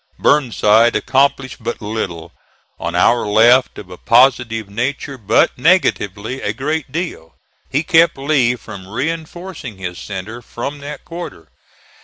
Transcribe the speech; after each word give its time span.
Burnside 0.17 0.95
accomplished 0.95 1.57
but 1.63 1.79
little 1.79 2.31
on 2.79 2.95
our 2.95 3.27
left 3.27 3.77
of 3.77 3.91
a 3.91 3.97
positive 3.99 4.67
nature, 4.67 5.15
but 5.15 5.55
negatively 5.59 6.41
a 6.41 6.53
great 6.53 6.91
deal. 6.91 7.35
He 7.69 7.83
kept 7.83 8.17
Lee 8.17 8.55
from 8.55 8.87
reinforcing 8.87 9.77
his 9.77 9.99
centre 9.99 10.41
from 10.41 10.79
that 10.79 11.05
quarter. 11.05 11.49